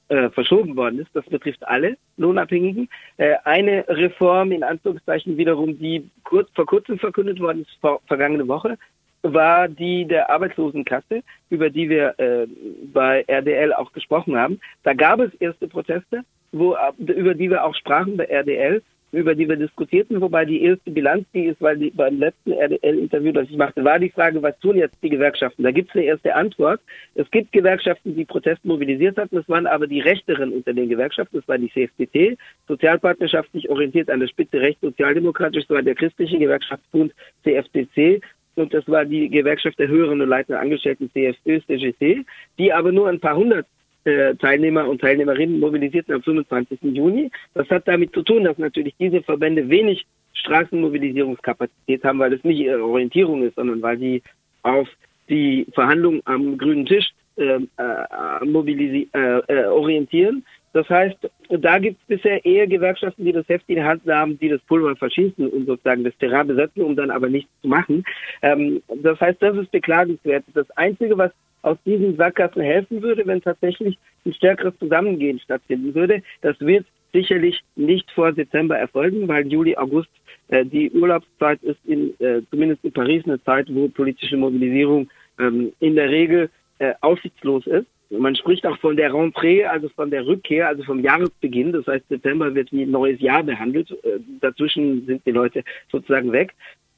äh, 0.10 0.30
verschoben 0.30 0.76
worden 0.76 1.00
ist. 1.00 1.10
Das 1.14 1.26
betrifft 1.26 1.66
alle 1.68 1.98
Lohnabhängigen. 2.18 2.90
Äh, 3.18 3.36
eine 3.46 3.86
Reform, 3.88 4.52
in 4.52 4.64
Anführungszeichen 4.64 5.38
wiederum, 5.38 5.80
die 5.80 6.10
kurz, 6.24 6.50
vor 6.54 6.66
kurzem 6.66 7.00
verkündet 7.00 7.40
worden 7.40 7.62
ist, 7.62 7.78
vor, 7.80 8.02
vergangene 8.08 8.48
Woche, 8.48 8.78
war 9.24 9.68
die 9.68 10.06
der 10.06 10.30
Arbeitslosenkasse, 10.30 11.22
über 11.50 11.70
die 11.70 11.90
wir 11.90 12.20
äh, 12.20 12.48
bei 12.94 13.24
RDL 13.28 13.74
auch 13.74 13.92
gesprochen 13.94 14.36
haben. 14.36 14.60
Da 14.84 14.94
gab 14.94 15.20
es 15.20 15.34
erste 15.36 15.68
Proteste, 15.68 16.24
wo, 16.52 16.76
über 16.98 17.34
die 17.34 17.50
wir 17.50 17.64
auch 17.64 17.76
sprachen 17.76 18.18
bei 18.18 18.26
RDL, 18.26 18.82
über 19.12 19.36
die 19.36 19.48
wir 19.48 19.58
diskutierten, 19.58 20.22
wobei 20.22 20.46
die 20.46 20.64
erste 20.64 20.90
Bilanz, 20.90 21.26
die 21.34 21.46
ist, 21.46 21.62
weil 21.62 21.78
die 21.78 21.90
beim 21.90 22.18
letzten 22.18 22.54
RDL-Interview, 22.54 23.34
das 23.34 23.50
ich 23.50 23.58
machte, 23.58 23.84
war 23.84 24.00
die 24.00 24.10
Frage, 24.10 24.42
was 24.42 24.58
tun 24.60 24.78
jetzt 24.78 24.96
die 25.04 25.10
Gewerkschaften? 25.10 25.64
Da 25.64 25.72
gibt 25.72 25.90
es 25.90 25.96
eine 25.96 26.06
erste 26.06 26.34
Antwort. 26.34 26.80
Es 27.16 27.30
gibt 27.30 27.52
Gewerkschaften, 27.52 28.16
die 28.16 28.26
Protest 28.26 28.64
mobilisiert 28.64 29.18
hatten, 29.18 29.36
das 29.36 29.50
waren 29.50 29.68
aber 29.68 29.88
die 29.88 30.00
Rechteren 30.00 30.54
unter 30.54 30.74
den 30.74 30.88
Gewerkschaften, 30.88 31.38
das 31.38 31.48
war 31.48 31.58
die 31.58 31.72
CFDT, 31.72 32.38
sozialpartnerschaftlich 32.68 33.70
orientiert 33.70 34.10
an 34.10 34.22
der 34.22 34.28
Spitze 34.28 34.62
recht 34.62 34.80
sozialdemokratisch, 34.82 35.66
das 35.68 35.76
war 35.76 35.84
der 35.84 35.96
christliche 35.96 36.40
Gewerkschaftsbund 36.40 37.14
CFDC 37.44 38.22
und 38.62 38.74
das 38.74 38.88
war 38.88 39.06
die 39.06 39.30
Gewerkschaft 39.30 39.80
der 39.80 39.88
höheren 39.88 40.22
und 40.22 40.30
leitenden 40.30 40.62
Angestellten 40.62 41.10
CFÖ, 41.12 41.60
CGT, 41.68 42.26
die 42.58 42.74
aber 42.74 42.92
nur 42.92 43.10
ein 43.10 43.20
paar 43.20 43.36
hundert 43.36 43.66
äh, 44.04 44.36
Teilnehmer 44.36 44.88
und 44.88 45.02
Teilnehmerinnen 45.02 45.60
mobilisierten 45.60 46.16
am 46.16 46.24
25. 46.24 46.80
Juni. 46.82 47.30
Das 47.54 47.70
hat 47.70 47.88
damit 47.88 48.14
zu 48.14 48.24
tun, 48.24 48.44
dass 48.44 48.58
natürlich 48.58 48.96
diese 49.00 49.22
Verbände 49.22 49.70
wenig 49.70 50.06
Straßenmobilisierungskapazität 50.34 52.04
haben, 52.04 52.20
weil 52.20 52.34
es 52.34 52.44
nicht 52.44 52.60
ihre 52.60 52.84
Orientierung 52.84 53.44
ist, 53.44 53.56
sondern 53.56 53.82
weil 53.82 54.00
sie 54.00 54.24
auf 54.64 54.88
die 55.30 55.68
Verhandlungen 55.74 56.22
am 56.26 56.58
grünen 56.58 56.86
Tisch 56.86 57.10
äh, 57.38 57.60
äh, 57.78 59.42
äh, 59.48 59.66
orientieren. 59.66 60.44
Das 60.74 60.88
heißt, 60.90 61.18
da 61.50 61.80
gibt 61.80 62.00
es 62.02 62.08
bisher 62.08 62.46
eher 62.46 62.66
Gewerkschaften, 62.66 63.26
die 63.26 63.34
das 63.34 63.48
Heft 63.50 63.66
in 63.68 63.76
der 63.76 63.86
Hand 63.86 64.06
haben, 64.08 64.40
die 64.40 64.50
das 64.50 64.62
Pulver 64.62 64.96
verschießen 64.96 65.50
und 65.50 65.66
sozusagen 65.66 66.04
das 66.04 66.18
Terrain 66.18 66.48
besetzen, 66.48 66.84
um 66.84 66.96
dann 66.96 67.12
aber 67.12 67.30
nichts 67.30 67.52
zu 67.62 67.68
machen. 67.68 68.04
Ähm, 68.42 68.82
das 69.04 69.20
heißt, 69.20 69.42
das 69.42 69.58
ist 69.58 69.72
beklagenswert. 69.72 70.46
Das 70.54 70.70
Einzige, 70.72 71.18
was 71.18 71.32
aus 71.62 71.78
diesen 71.86 72.16
Sackgassen 72.16 72.62
helfen 72.62 73.02
würde, 73.02 73.28
wenn 73.28 73.42
tatsächlich 73.42 73.98
ein 74.26 74.34
stärkeres 74.34 74.78
Zusammengehen 74.80 75.40
stattfinden 75.40 75.94
würde, 75.94 76.24
das 76.42 76.60
wird 76.60 76.86
sicherlich 77.14 77.62
nicht 77.76 78.10
vor 78.12 78.32
Dezember 78.32 78.78
erfolgen, 78.78 79.28
weil 79.28 79.48
Juli, 79.48 79.76
August 79.76 80.10
äh, 80.48 80.66
die 80.66 80.90
Urlaubszeit 80.92 81.62
ist, 81.64 81.80
in, 81.86 82.14
äh, 82.20 82.42
zumindest 82.50 82.84
in 82.84 82.94
Paris 82.94 83.24
eine 83.26 83.44
Zeit, 83.44 83.68
wo 83.74 83.90
politische 83.90 84.38
Mobilisierung 84.38 85.10
ähm, 85.40 85.74
in 85.80 85.96
der 85.96 86.10
Regel 86.10 86.50
äh, 86.80 86.94
aussichtslos 87.02 87.68
ist. 87.68 87.88
Man 88.12 88.36
spricht 88.36 88.66
auch 88.66 88.78
von 88.80 88.98
der 88.98 89.14
Rentrée, 89.14 89.64
also 89.64 89.88
von 89.90 90.12
der 90.12 90.26
Rückkehr, 90.26 90.68
also 90.68 90.84
vom 90.84 91.00
Jahresbeginn. 91.00 91.72
Das 91.72 91.88
heißt, 91.88 92.10
Dezember 92.10 92.54
wird 92.54 92.72
wie 92.72 92.84
ein 92.84 92.92
neues 92.92 93.22
Jahr 93.22 93.42
behandelt. 93.42 93.90
Äh, 94.04 94.20
dazwischen 94.42 95.06
sind 95.06 95.26
die 95.26 95.32
Leute 95.32 95.64
sozusagen 95.90 96.32
weg. 96.32 96.54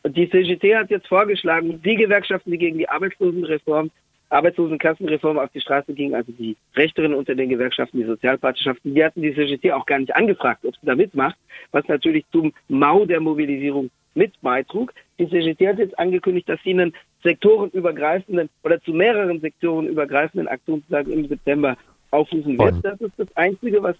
Die 0.05 0.29
CGT 0.29 0.75
hat 0.75 0.89
jetzt 0.89 1.07
vorgeschlagen, 1.07 1.81
die 1.81 1.95
Gewerkschaften, 1.95 2.51
die 2.51 2.57
gegen 2.57 2.77
die 2.77 2.89
Arbeitslosenreform, 2.89 3.89
Arbeitslosenkassenreform 4.29 5.37
auf 5.37 5.49
die 5.51 5.61
Straße 5.61 5.93
gingen, 5.93 6.15
also 6.15 6.31
die 6.31 6.57
Rechteren 6.75 7.13
unter 7.13 7.35
den 7.35 7.49
Gewerkschaften, 7.49 7.99
die 7.99 8.05
Sozialpartnerschaften, 8.05 8.95
die 8.95 9.05
hatten 9.05 9.21
die 9.21 9.33
CGT 9.33 9.71
auch 9.71 9.85
gar 9.85 9.99
nicht 9.99 10.15
angefragt, 10.15 10.65
ob 10.65 10.75
sie 10.75 10.85
da 10.85 10.95
mitmacht, 10.95 11.37
was 11.71 11.87
natürlich 11.87 12.25
zum 12.31 12.51
Mau 12.67 13.05
der 13.05 13.21
Mobilisierung 13.21 13.91
mit 14.15 14.33
beitrug. 14.41 14.93
Die 15.19 15.29
CGT 15.29 15.67
hat 15.67 15.77
jetzt 15.77 15.97
angekündigt, 15.97 16.49
dass 16.49 16.61
sie 16.63 16.71
einen 16.71 16.93
sektorenübergreifenden 17.23 18.49
oder 18.63 18.81
zu 18.81 18.91
mehreren 18.91 19.39
sektorenübergreifenden 19.39 20.47
Aktionstagen 20.47 21.11
im 21.11 21.27
September 21.27 21.77
aufrufen 22.11 22.57
wird. 22.57 22.73
Und 22.75 22.85
das 22.85 23.01
ist 23.01 23.13
das 23.17 23.35
Einzige, 23.35 23.81
was 23.81 23.95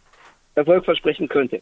Erfolg 0.56 0.86
versprechen 0.86 1.28
könnte. 1.28 1.62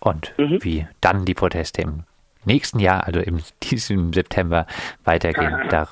Und 0.00 0.32
mhm. 0.38 0.58
wie 0.62 0.86
dann 1.00 1.24
die 1.24 1.34
Proteste 1.34 1.82
im 1.82 2.04
nächsten 2.44 2.78
Jahr, 2.78 3.06
also 3.06 3.20
in 3.20 3.42
diesem 3.62 4.12
September, 4.12 4.66
weitergehen, 5.04 5.54
da 5.70 5.88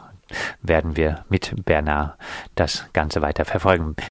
werden 0.63 0.97
wir 0.97 1.25
mit 1.29 1.55
Bernard 1.65 2.19
das 2.55 2.91
Ganze 2.93 3.23
weiter 3.23 3.45
verfolgen. 3.45 3.97